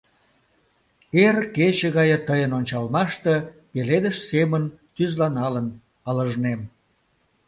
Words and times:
Эр 1.25 1.37
кече 1.55 1.87
гае 1.97 2.17
тыйын 2.27 2.51
ончалмаште 2.59 3.33
пеледыш 3.71 4.17
семын 4.29 4.63
тӱзланалын 4.95 5.67
ылыжнем. 6.09 6.61